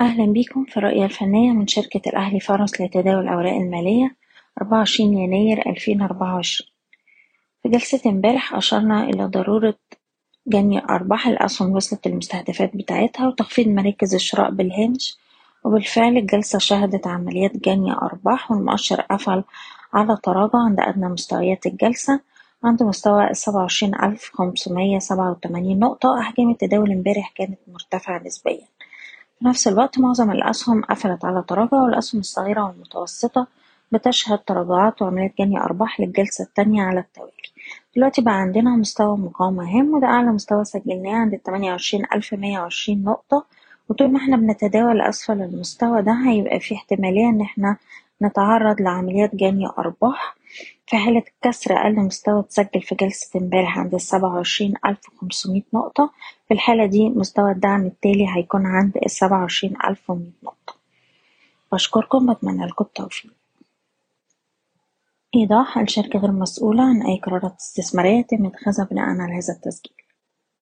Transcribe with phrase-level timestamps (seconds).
[0.00, 4.16] أهلا بيكم في الرؤية الفنية من شركة الأهلي فارس لتداول الأوراق المالية
[4.62, 6.68] 24 يناير 2024
[7.62, 9.74] في جلسة امبارح أشرنا إلى ضرورة
[10.46, 15.18] جني أرباح الأسهم وصلت للمستهدفات بتاعتها وتخفيض مراكز الشراء بالهامش
[15.64, 19.44] وبالفعل الجلسة شهدت عمليات جني أرباح والمؤشر قفل
[19.92, 22.20] على تراجع عند أدنى مستويات الجلسة
[22.64, 26.20] عند مستوى السبعة وعشرين ألف خمسمية سبعة وتمانين نقطة.
[26.20, 28.73] أحجام التداول امبارح كانت مرتفعة نسبيا.
[29.38, 33.46] في نفس الوقت معظم الأسهم قفلت على تراجع والأسهم الصغيرة والمتوسطة
[33.92, 37.32] بتشهد تراجعات وعمليات جني أرباح للجلسة التانية على التوالي.
[37.96, 42.60] دلوقتي بقى عندنا مستوى مقاومة هام وده أعلى مستوى سجلناه عند التمانية وعشرين ألف مية
[42.60, 43.44] وعشرين نقطة.
[43.88, 47.76] وطول ما إحنا بنتداول أسفل المستوى ده هيبقى في احتمالية إن إحنا
[48.22, 50.36] نتعرض لعمليات جني أرباح.
[50.86, 56.10] في حالة كسر أقل مستوى اتسجل في جلسة امبارح عند السبعة وعشرين ألف وخمسمية نقطة؟
[56.48, 60.74] في الحالة دي مستوى الدعم التالي هيكون عند السبعة وعشرين ألف ومية نقطة.
[61.72, 63.32] بشكركم بتمنى لكم التوفيق.
[65.36, 70.03] إيضاح الشركة غير مسؤولة عن أي قرارات استثمارية يتم اتخاذها بناء على هذا التسجيل.